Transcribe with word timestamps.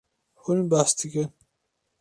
Hûn 0.41 0.59
behs 0.69 0.91
dikin. 0.99 1.29